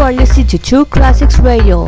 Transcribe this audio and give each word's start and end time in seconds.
You 0.00 0.06
are 0.06 0.12
listening 0.14 0.46
to 0.46 0.58
Tru 0.58 0.86
Classics 0.86 1.38
Radio. 1.40 1.84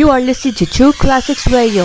You 0.00 0.08
are 0.08 0.22
listening 0.22 0.54
to 0.54 0.64
Tru 0.64 0.94
Classics 0.94 1.46
Radio. 1.46 1.84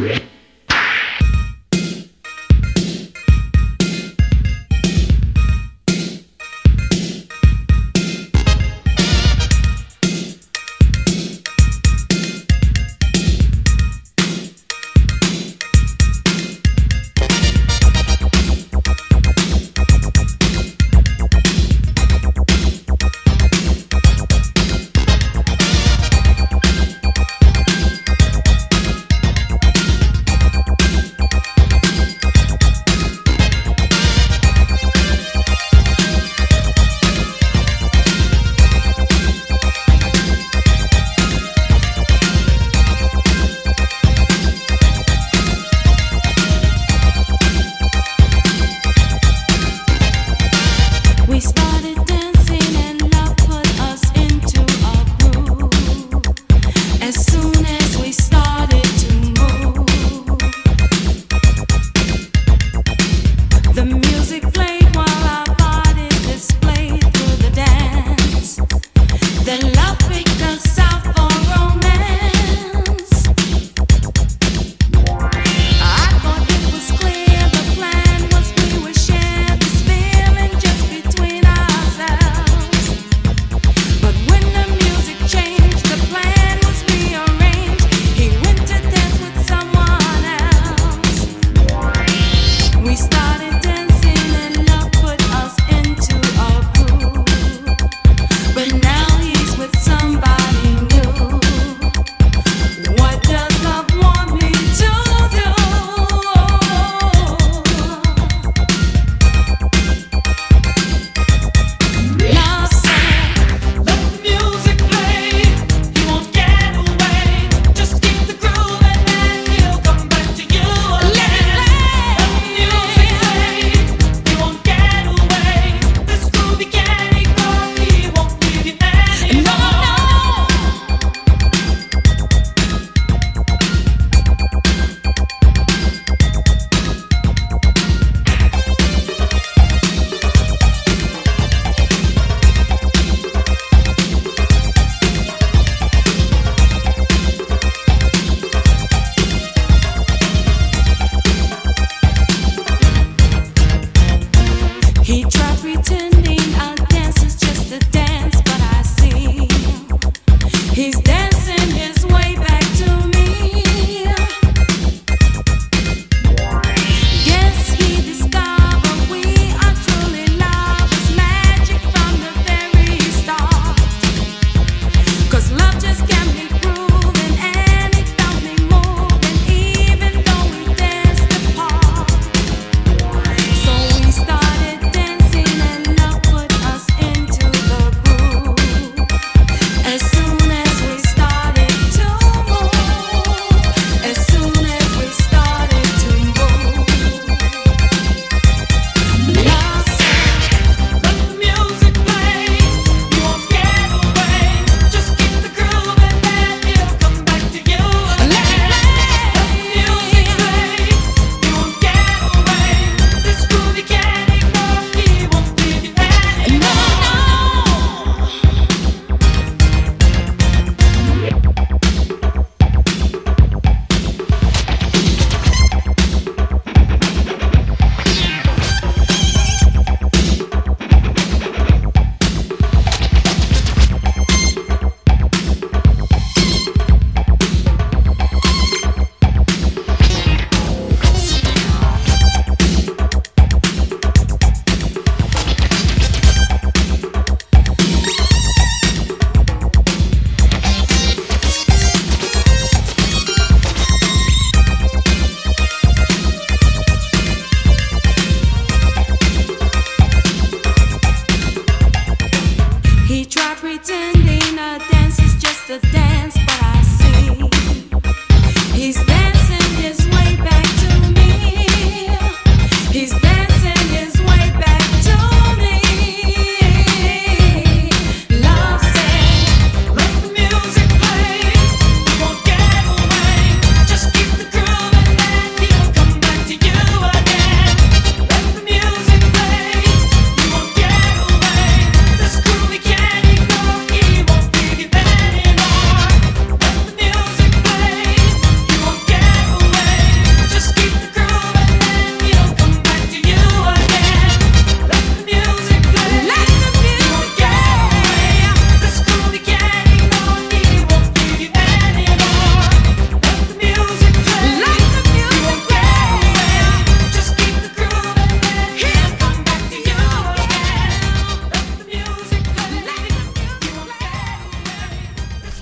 Yeah. 0.00 0.29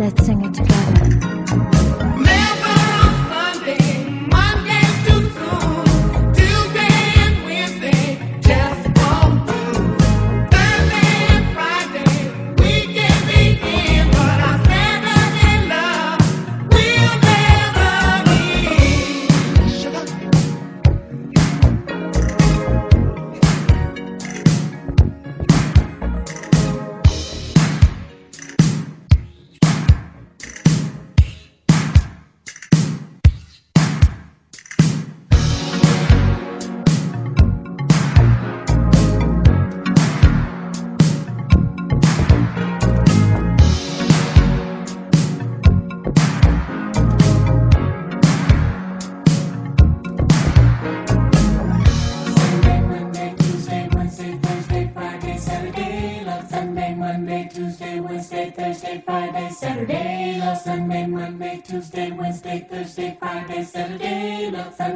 Let's 0.00 0.24
sing 0.24 0.42
it 0.42 0.54
together. 0.54 1.29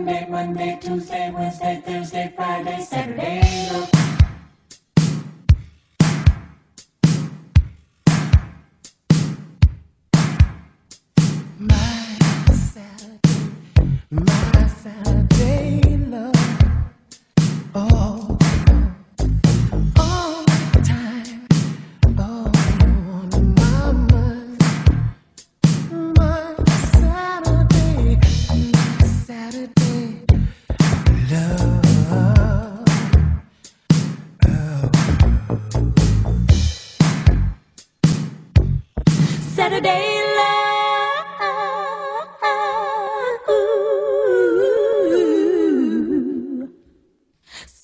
Monday, 0.05 0.79
Tuesday, 0.83 1.31
Wednesday, 1.31 1.83
Thursday, 1.83 2.33
Friday, 2.37 2.81
Saturday. 2.83 3.94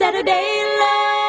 Saturday 0.00 0.64
love. 0.80 1.19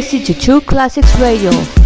listening 0.00 0.24
to 0.24 0.32
Tru 0.32 0.62
Classics 0.62 1.14
Radio. 1.20 1.79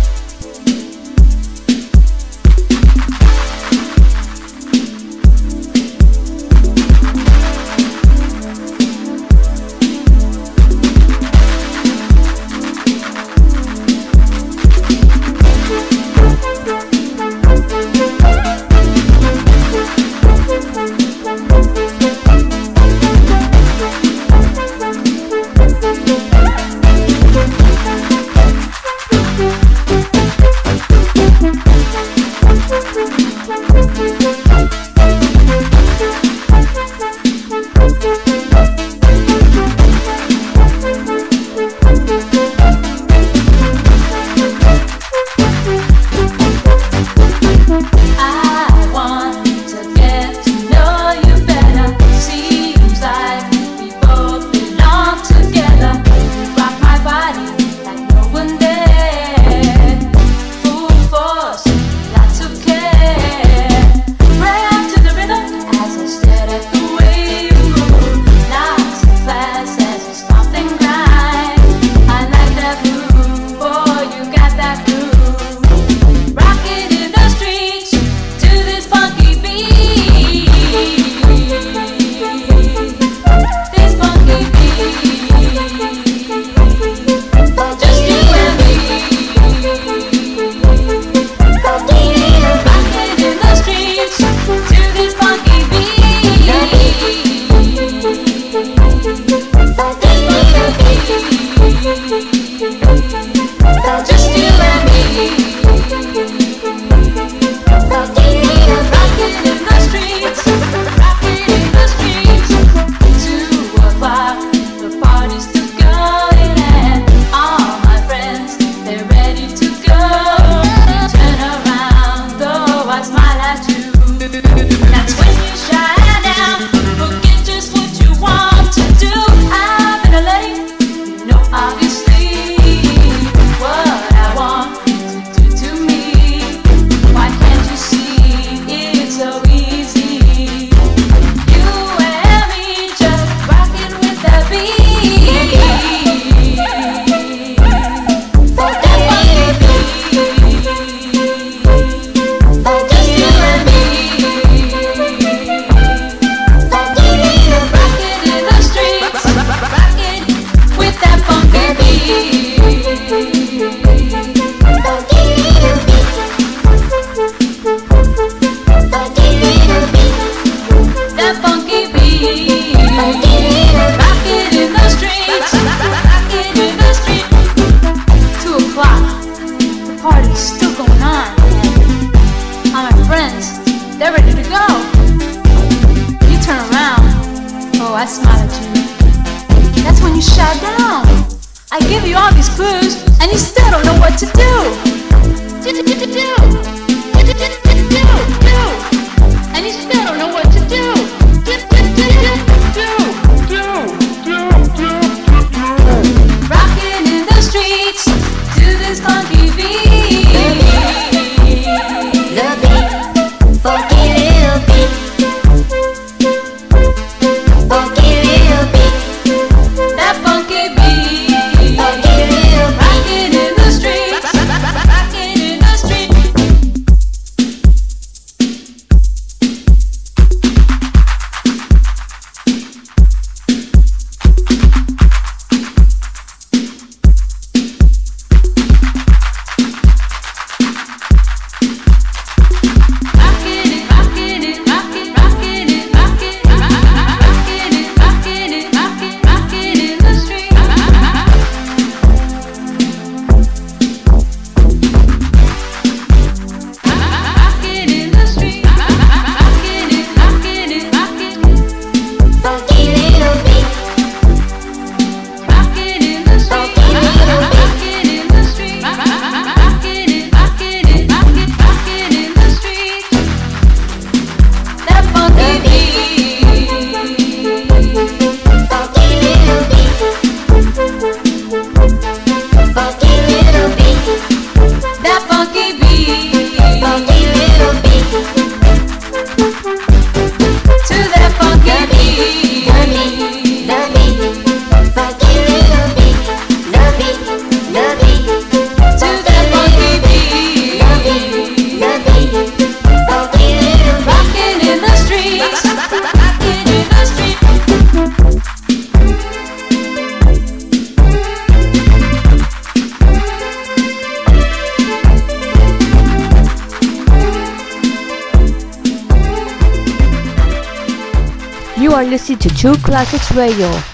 Radio. 323.35 323.94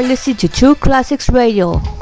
Are 0.00 0.02
listening 0.02 0.36
to 0.36 0.48
Tru 0.48 0.74
Classics 0.74 1.28
Radio. 1.28 1.99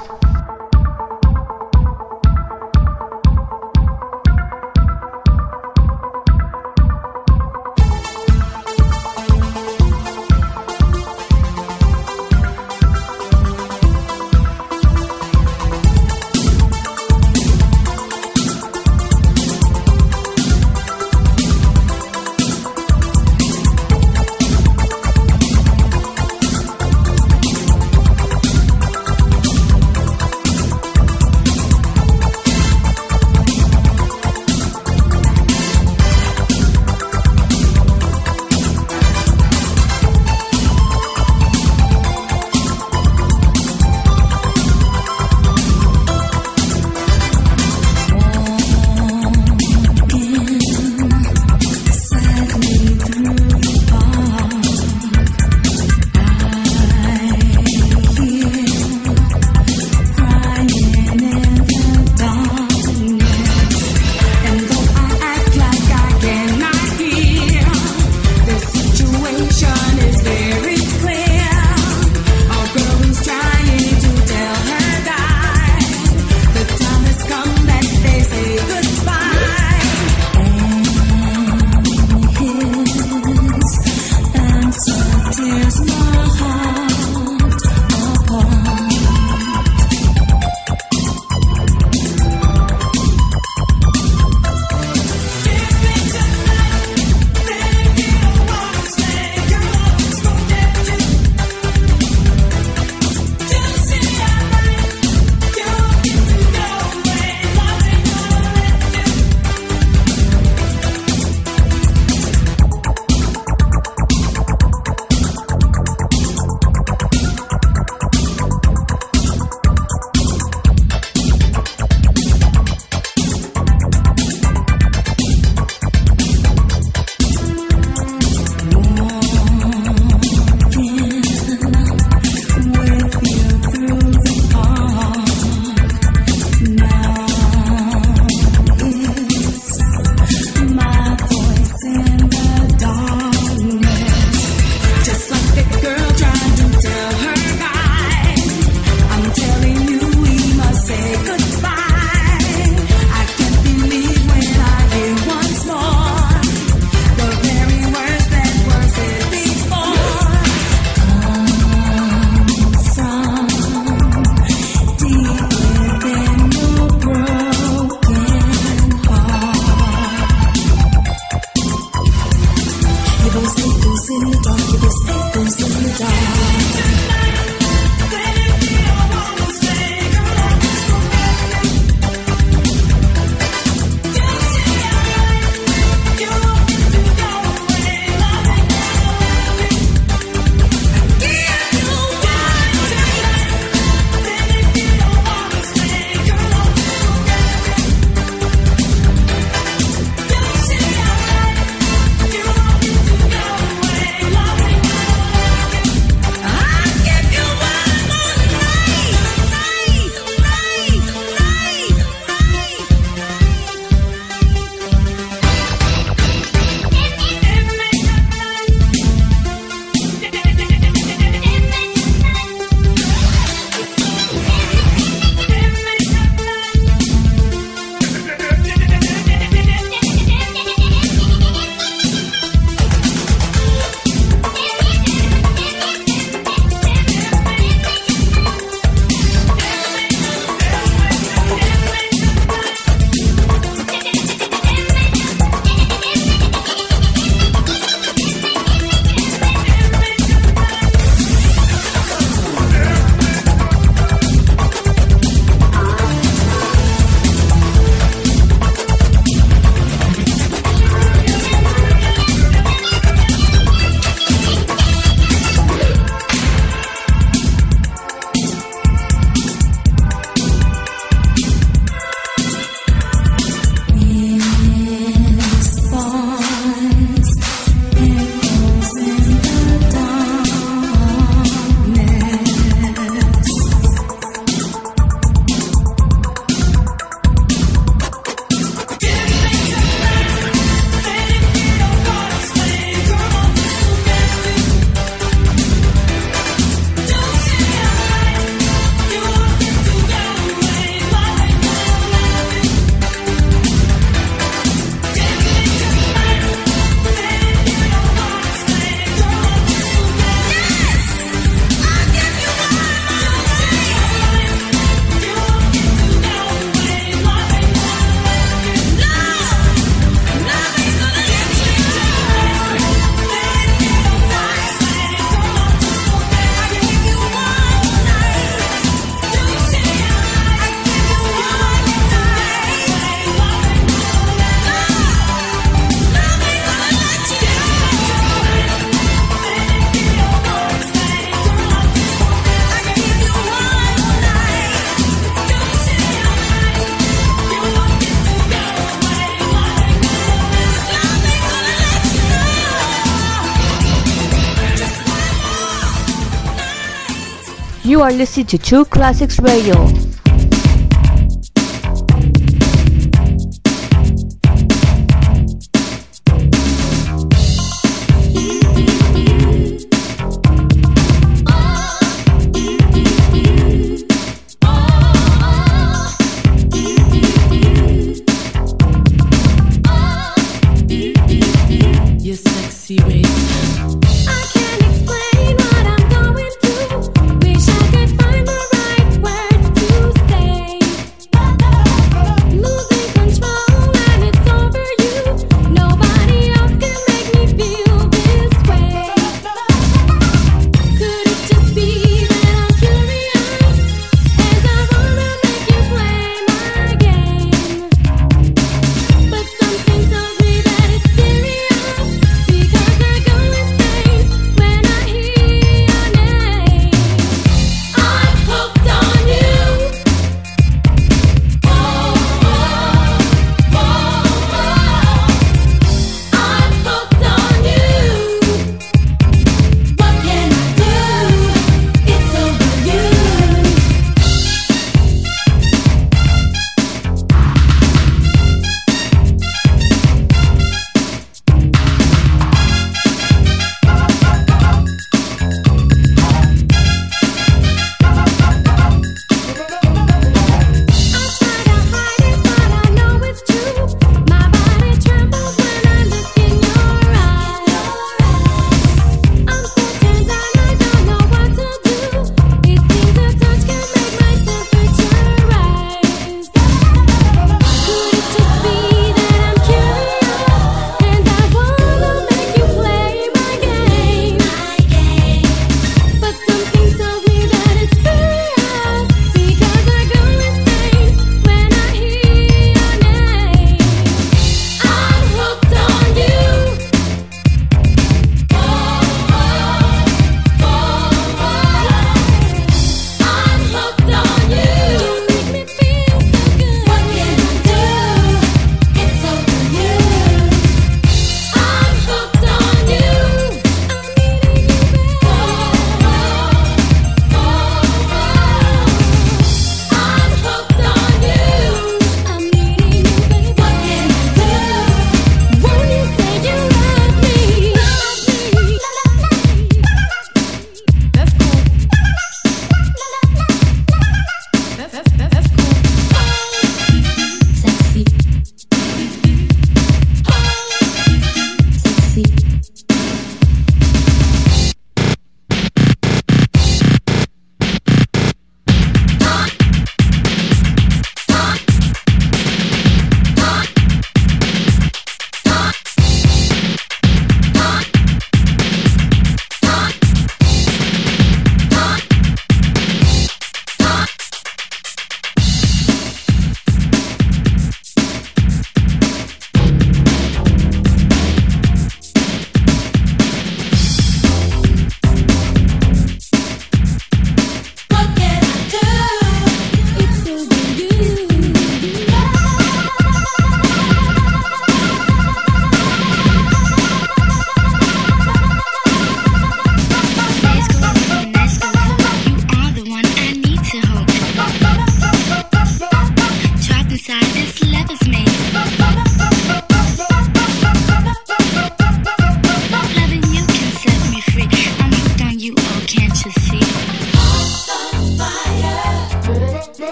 Are 358.09 358.13
listening 358.15 358.47
to 358.47 358.57
Tru 358.57 358.87
Classics 358.87 359.39
Radio. 359.39 360.08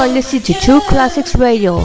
are 0.00 0.08
listening 0.08 0.40
to 0.40 0.54
Tru 0.54 0.80
Classics 0.80 1.34
Radio. 1.36 1.84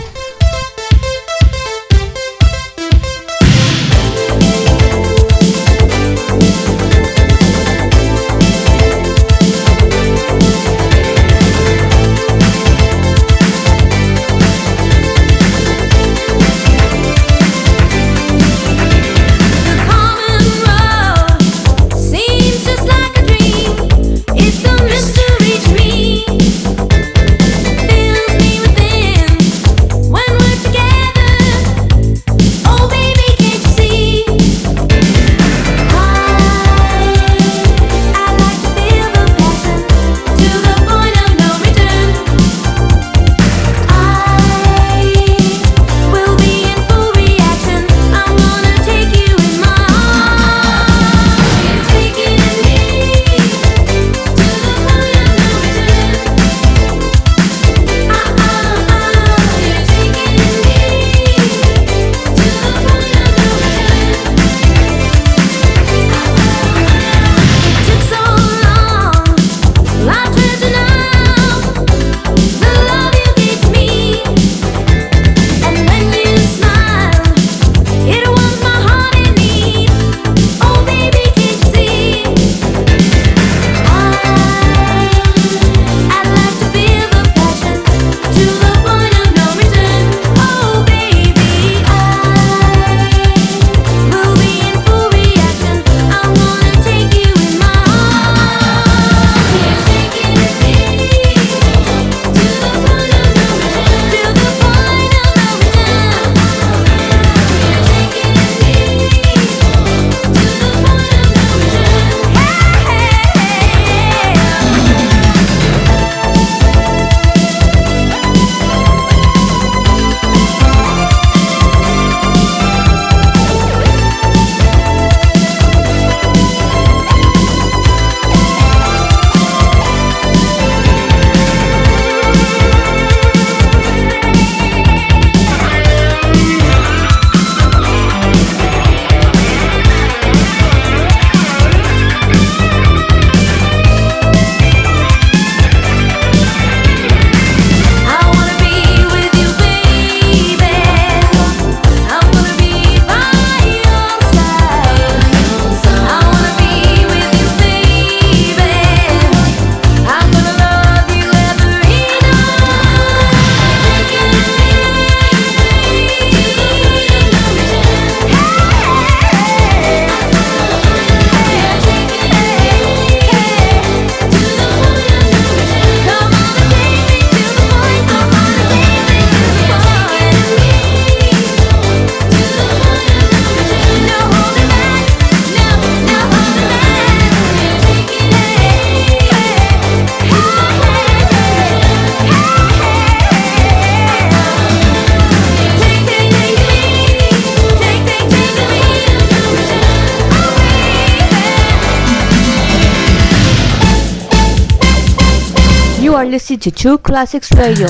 You 206.05 206.13
are 206.13 206.23
listening 206.23 206.59
to 206.59 206.69
Tru 206.69 206.99
Classics 206.99 207.51
Radio. 207.53 207.87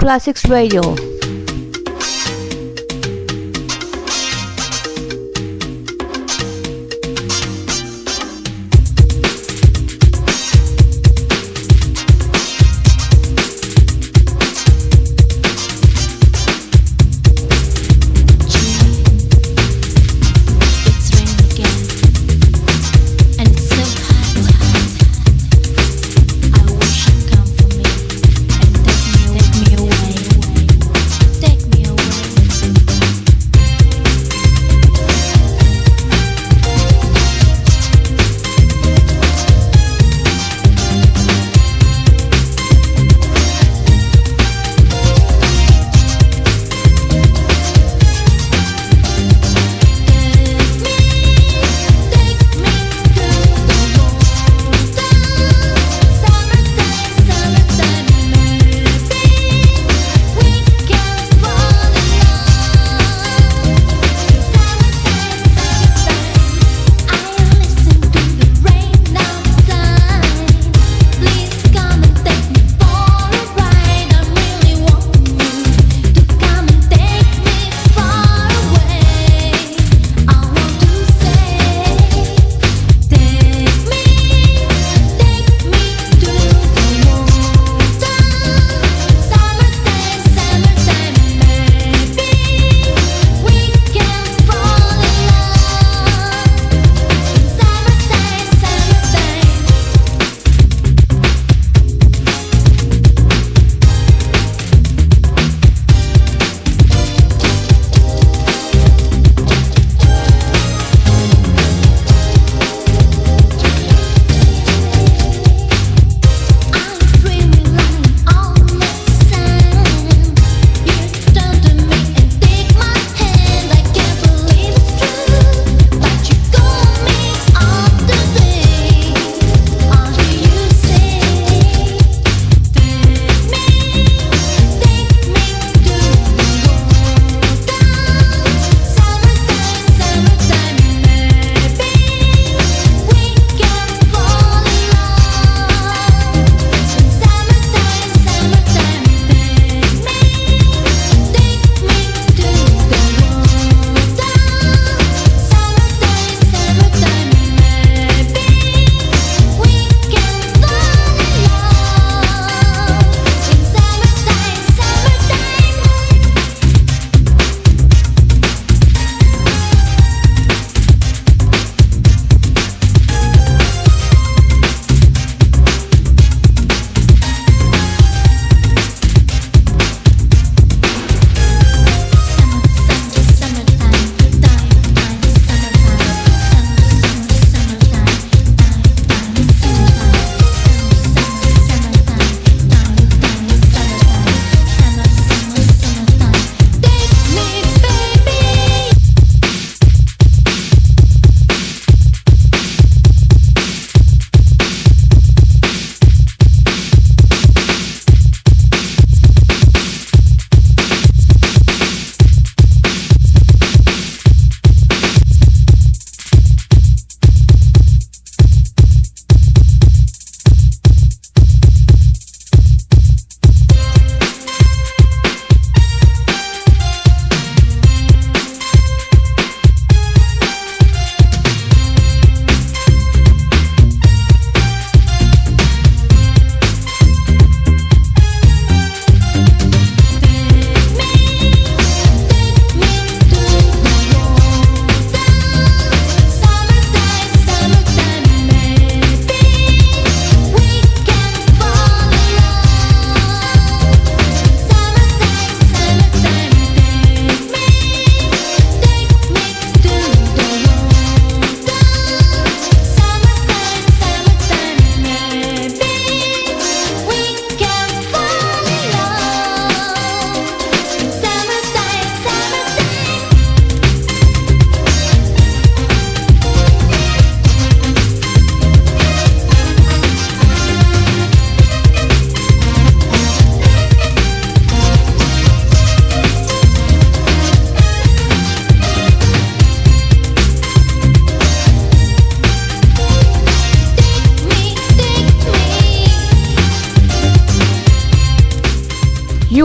Classics 0.00 0.46
Radio. 0.48 1.09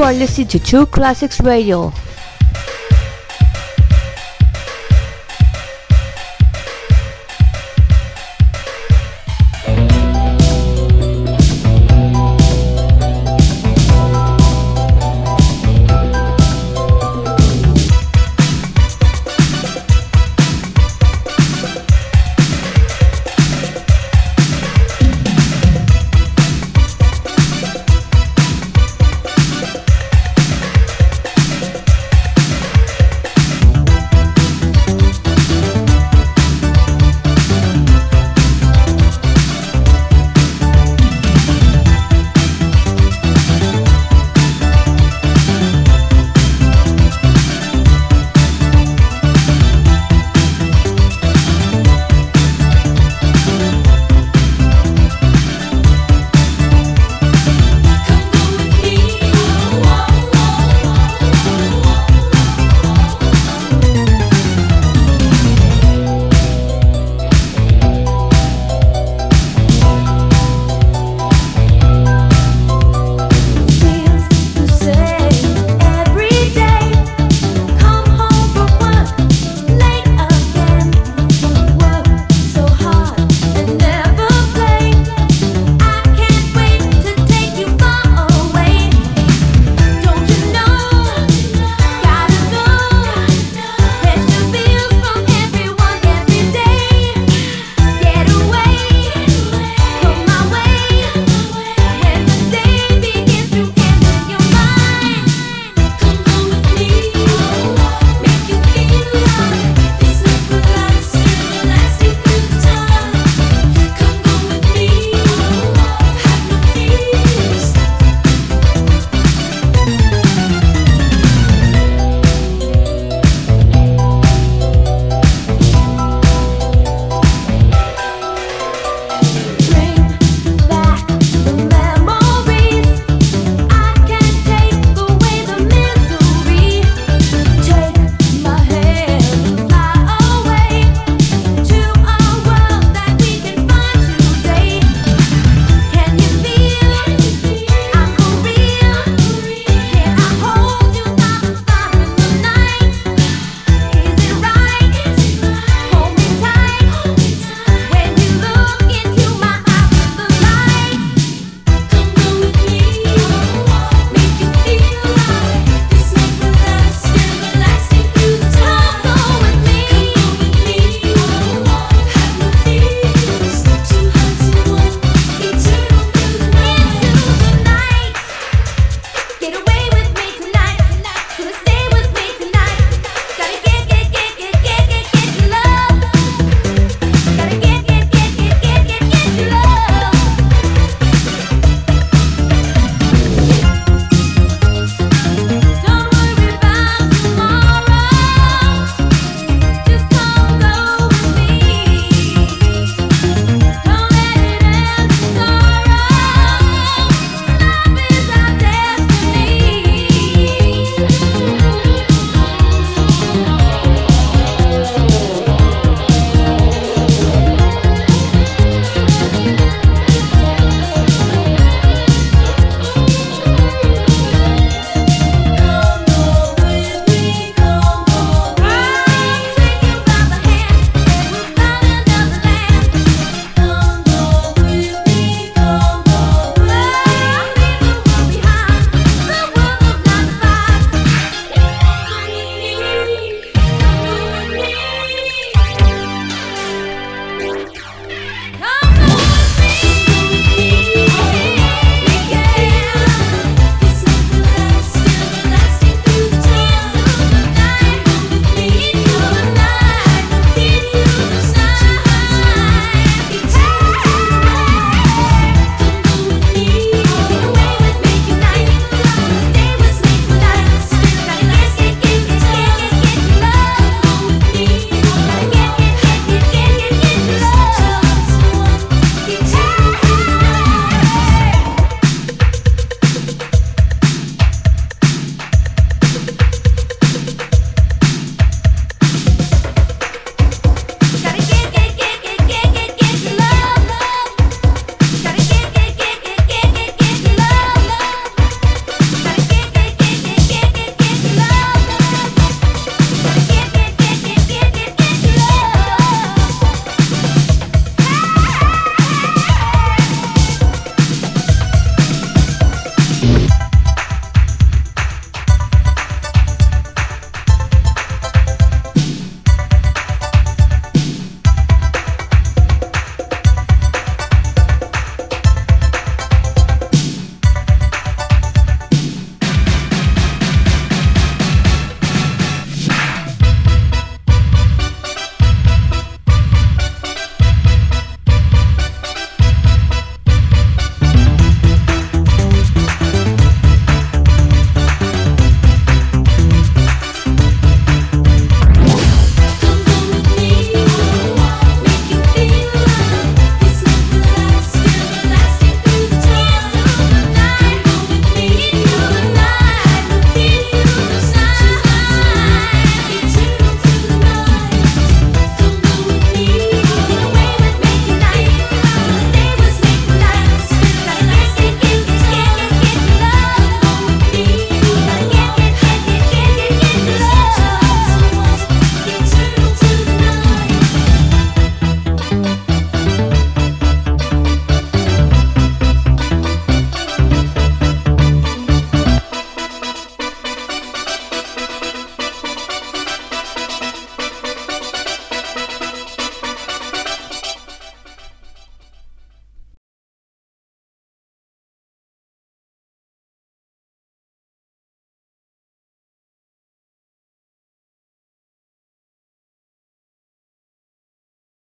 Are 0.06 0.14
listening 0.14 0.48
to 0.50 0.60
Tru 0.60 0.86
Classics 0.86 1.42
Radio. 1.42 1.92